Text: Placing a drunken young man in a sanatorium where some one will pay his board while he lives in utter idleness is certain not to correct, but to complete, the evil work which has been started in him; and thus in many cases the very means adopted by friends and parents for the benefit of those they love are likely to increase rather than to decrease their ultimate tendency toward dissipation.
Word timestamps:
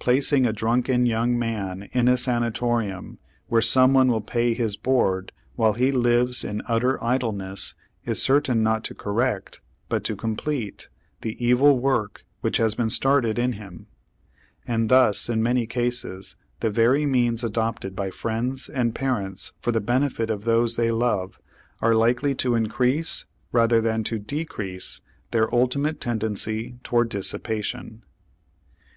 Placing 0.00 0.44
a 0.44 0.52
drunken 0.52 1.06
young 1.06 1.38
man 1.38 1.88
in 1.92 2.08
a 2.08 2.16
sanatorium 2.16 3.18
where 3.46 3.60
some 3.60 3.94
one 3.94 4.08
will 4.08 4.20
pay 4.20 4.52
his 4.52 4.76
board 4.76 5.30
while 5.54 5.74
he 5.74 5.92
lives 5.92 6.42
in 6.42 6.62
utter 6.66 6.98
idleness 7.00 7.76
is 8.04 8.20
certain 8.20 8.64
not 8.64 8.82
to 8.82 8.94
correct, 8.96 9.60
but 9.88 10.02
to 10.02 10.16
complete, 10.16 10.88
the 11.20 11.36
evil 11.38 11.78
work 11.78 12.24
which 12.40 12.56
has 12.56 12.74
been 12.74 12.90
started 12.90 13.38
in 13.38 13.52
him; 13.52 13.86
and 14.66 14.88
thus 14.88 15.28
in 15.28 15.44
many 15.44 15.64
cases 15.64 16.34
the 16.58 16.70
very 16.70 17.06
means 17.06 17.44
adopted 17.44 17.94
by 17.94 18.10
friends 18.10 18.68
and 18.68 18.96
parents 18.96 19.52
for 19.60 19.70
the 19.70 19.80
benefit 19.80 20.28
of 20.28 20.42
those 20.42 20.74
they 20.74 20.90
love 20.90 21.38
are 21.80 21.94
likely 21.94 22.34
to 22.34 22.56
increase 22.56 23.26
rather 23.52 23.80
than 23.80 24.02
to 24.02 24.18
decrease 24.18 25.00
their 25.30 25.54
ultimate 25.54 26.00
tendency 26.00 26.74
toward 26.82 27.08
dissipation. 27.08 28.02